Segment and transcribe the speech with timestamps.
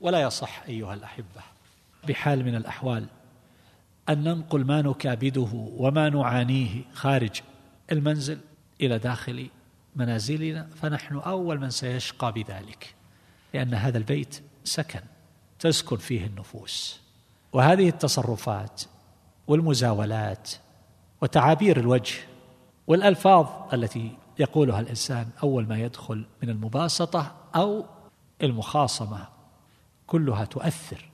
[0.00, 1.42] ولا يصح أيها الأحبة
[2.08, 3.06] بحال من الأحوال
[4.08, 7.40] أن ننقل ما نكابده وما نعانيه خارج
[7.92, 8.38] المنزل
[8.80, 9.48] إلى داخل
[9.96, 12.94] منازلنا فنحن أول من سيشقى بذلك
[13.54, 15.00] لأن هذا البيت سكن
[15.58, 17.00] تسكن فيه النفوس.
[17.52, 18.82] وهذه التصرفات
[19.48, 20.50] والمزاولات
[21.22, 22.14] وتعابير الوجه
[22.86, 27.84] والألفاظ التي يقولها الإنسان أول ما يدخل من المباسطة أو
[28.42, 29.28] المخاصمة
[30.10, 31.10] كلها تؤثر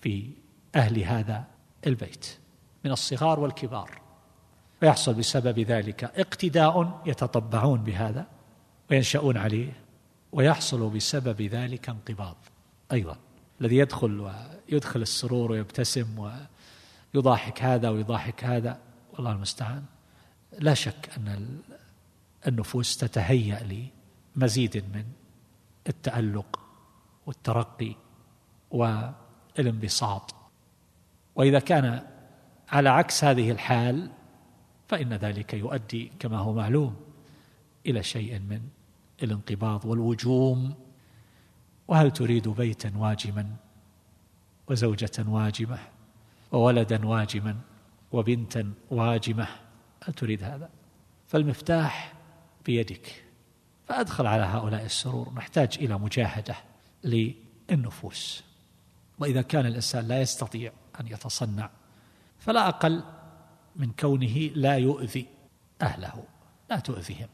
[0.00, 0.30] في
[0.74, 1.44] أهل هذا
[1.86, 2.38] البيت
[2.84, 4.00] من الصغار والكبار.
[4.82, 8.26] ويحصل بسبب ذلك اقتداء يتطبعون بهذا
[8.90, 9.72] وينشأون عليه
[10.32, 12.36] ويحصل بسبب ذلك انقباض
[12.92, 13.16] أيضا.
[13.60, 16.30] الذي يدخل ويدخل السرور ويبتسم
[17.14, 18.78] ويضاحك هذا ويضاحك هذا
[19.12, 19.84] والله المستعان.
[20.58, 21.58] لا شك أن
[22.46, 23.88] النفوس تتهيأ
[24.36, 25.04] لمزيد من
[25.88, 26.60] التألق
[27.26, 28.05] والترقي
[28.76, 30.34] والانبساط
[31.34, 32.02] وإذا كان
[32.68, 34.10] على عكس هذه الحال
[34.88, 36.96] فإن ذلك يؤدي كما هو معلوم
[37.86, 38.60] إلى شيء من
[39.22, 40.74] الانقباض والوجوم.
[41.88, 43.56] وهل تريد بيتا واجما
[44.68, 45.78] وزوجة واجمة
[46.52, 47.56] وولدا واجما
[48.12, 49.48] وبنتا واجمة؟
[50.04, 50.70] هل تريد هذا؟
[51.26, 52.14] فالمفتاح
[52.66, 53.24] بيدك.
[53.86, 55.34] فأدخل على هؤلاء السرور.
[55.34, 56.56] نحتاج إلى مجاهدة
[57.04, 58.45] للنفوس.
[59.18, 61.70] وإذا كان الإنسان لا يستطيع أن يتصنع
[62.38, 63.02] فلا أقل
[63.76, 65.26] من كونه لا يؤذي
[65.82, 66.24] أهله
[66.70, 67.28] لا تؤذيهم.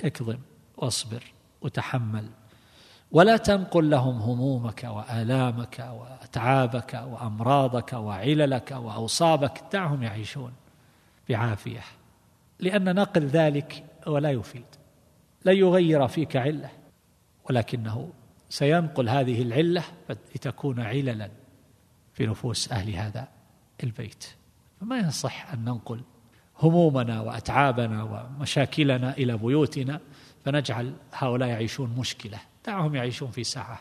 [0.00, 0.38] اكظم
[0.76, 1.24] واصبر
[1.60, 2.30] وتحمل
[3.12, 10.52] ولا تنقل لهم همومك وآلامك وأتعابك وأمراضك وعللك وأوصابك دعهم يعيشون
[11.28, 11.82] بعافية.
[12.58, 14.64] لأن نقل ذلك ولا يفيد
[15.44, 16.70] لن يغير فيك علة
[17.44, 18.12] ولكنه
[18.50, 21.30] سينقل هذه العلة لتكون عللا
[22.12, 23.28] في نفوس أهل هذا
[23.82, 24.24] البيت.
[24.80, 26.00] فما يصح أن ننقل
[26.58, 30.00] همومنا وأتعابنا ومشاكلنا إلى بيوتنا
[30.44, 32.38] فنجعل هؤلاء يعيشون مشكلة.
[32.66, 33.80] دعهم يعيشون في سعة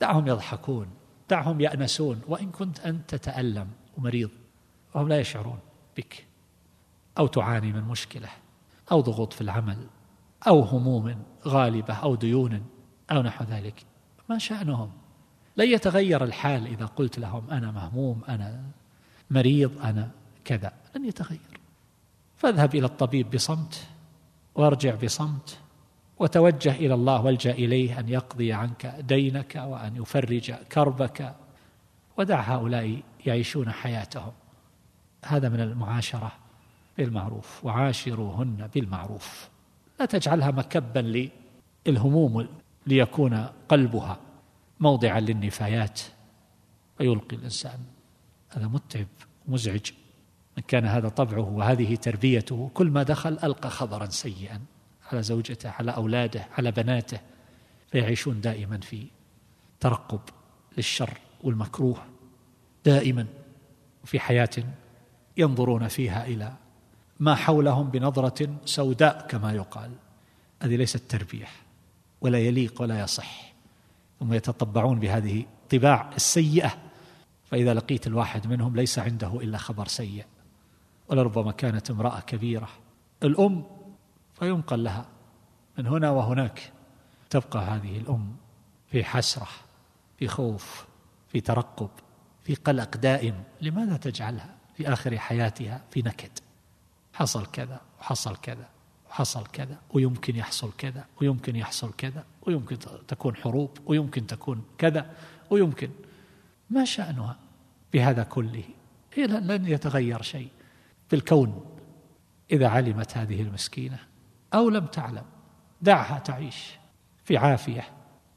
[0.00, 0.88] دعهم يضحكون.
[1.30, 2.20] دعهم يأنسون.
[2.28, 3.68] وإن كنت أنت تتألم
[3.98, 4.30] ومريض
[4.94, 5.58] وهم لا يشعرون
[5.96, 6.26] بك.
[7.18, 8.28] أو تعاني من مشكلة
[8.92, 9.86] أو ضغوط في العمل
[10.46, 12.66] أو هموم غالبة أو ديون
[13.10, 13.84] أو نحو ذلك.
[14.28, 14.90] ما شأنهم؟
[15.56, 18.62] لن يتغير الحال إذا قلت لهم أنا مهموم أنا
[19.30, 20.10] مريض أنا
[20.44, 20.72] كذا.
[20.96, 21.60] لن يتغير.
[22.36, 23.86] فاذهب إلى الطبيب بصمت
[24.54, 25.58] وارجع بصمت
[26.18, 31.34] وتوجه إلى الله والجأ إليه أن يقضي عنك دينك وأن يفرج كربك.
[32.16, 34.32] ودع هؤلاء يعيشون حياتهم.
[35.24, 36.32] هذا من المعاشرة
[36.98, 39.48] بالمعروف وعاشروهن بالمعروف.
[40.00, 41.30] لا تجعلها مكبا
[41.86, 42.46] للهموم
[42.86, 44.20] ليكون قلبها
[44.80, 46.00] موضعا للنفايات
[47.00, 47.78] ويلقي الإنسان.
[48.48, 49.06] هذا متعب
[49.48, 49.90] مزعج.
[50.56, 54.60] من كان هذا طبعه وهذه تربيته كل ما دخل ألقى خبرا سيئا
[55.12, 57.20] على زوجته على أولاده على بناته.
[57.92, 59.06] فيعيشون دائما في
[59.80, 60.20] ترقب
[60.76, 62.06] للشر والمكروه
[62.84, 63.26] دائما
[64.04, 64.50] في حياة
[65.36, 66.52] ينظرون فيها إلى
[67.20, 69.90] ما حولهم بنظرة سوداء كما يقال.
[70.62, 71.46] هذه ليست تربية.
[72.20, 73.52] ولا يليق ولا يصح.
[74.20, 76.74] ثم يتطبعون بهذه الطباع السيئة.
[77.44, 80.24] فإذا لقيت الواحد منهم ليس عنده إلا خبر سيء.
[81.08, 82.68] ولربما كانت امرأة كبيرة.
[83.22, 83.64] الأم
[84.38, 85.06] فينقل لها.
[85.78, 86.72] من هنا وهناك
[87.30, 88.36] تبقى هذه الأم
[88.90, 89.48] في حسرة
[90.18, 90.86] في خوف
[91.28, 91.90] في ترقب
[92.42, 93.42] في قلق دائم.
[93.60, 96.38] لماذا تجعلها في آخر حياتها في نكد؟
[97.12, 98.75] حصل كذا وحصل كذا.
[99.16, 102.78] وحصل كذا ويمكن يحصل كذا ويمكن يحصل كذا ويمكن
[103.08, 105.10] تكون حروب ويمكن تكون كذا
[105.50, 105.90] ويمكن
[106.70, 107.36] ما شأنها
[107.92, 108.64] بهذا كله؟
[109.14, 110.48] هي لن يتغير شيء
[111.08, 111.64] في الكون
[112.50, 113.98] إذا علمت هذه المسكينة
[114.54, 115.24] أو لم تعلم.
[115.82, 116.78] دعها تعيش
[117.24, 117.84] في عافية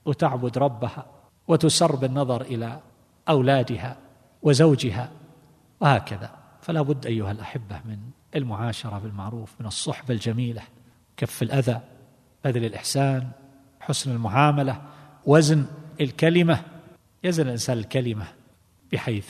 [0.06, 1.06] وتعبد ربها
[1.48, 2.82] وتسر بالنظر إلى
[3.30, 3.98] أولادها
[4.42, 5.12] وزوجها
[5.80, 6.36] وهكذا.
[6.62, 8.00] فلا بد أيها الأحبة من
[8.36, 10.62] المعاشرة بالمعروف من الصحبة الجميلة
[11.18, 11.82] كف الأذى
[12.44, 13.32] بذل الإحسان
[13.80, 14.82] حسن المعاملة
[15.26, 15.66] وزن
[16.02, 16.64] الكلمة.
[17.24, 18.28] يزن الإنسان الكلمة
[18.92, 19.30] بحيث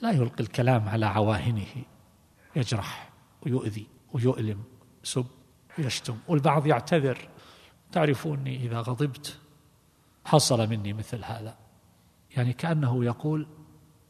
[0.00, 1.66] لا يلقي الكلام على عواهنه.
[2.56, 3.10] يجرح
[3.42, 4.62] ويؤذي ويؤلم
[5.02, 5.26] سب
[5.78, 6.18] ويشتم.
[6.28, 7.28] والبعض يعتذر.
[7.92, 9.38] تعرفوني إذا غضبت
[10.24, 11.56] حصل مني مثل هذا.
[12.36, 13.46] يعني كأنه يقول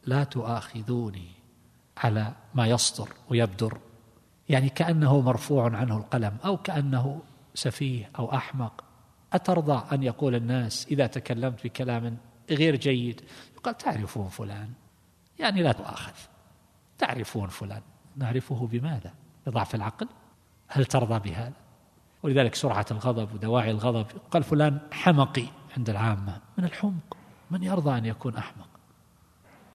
[0.05, 1.27] لا تؤاخذوني
[1.97, 3.77] على ما يصدر ويبدر.
[4.49, 7.21] يعني كأنه مرفوع عنه القلم أو كأنه
[7.53, 8.83] سفيه أو أحمق.
[9.33, 12.17] أترضى أن يقول الناس إذا تكلمت بكلام
[12.49, 13.21] غير جيد؟
[13.55, 14.69] يقال تعرفون فلان.
[15.39, 16.13] يعني لا تؤاخذ.
[16.97, 17.81] تعرفون فلان.
[18.17, 19.13] نعرفه بماذا؟
[19.47, 20.07] بضعف العقل؟
[20.67, 21.53] هل ترضى بهذا؟
[22.23, 24.05] ولذلك سرعة الغضب ودواعي الغضب.
[24.31, 25.45] قال فلان حمقي
[25.77, 26.41] عند العامة.
[26.57, 27.17] من الحمق.
[27.51, 28.76] من يرضى أن يكون أحمق؟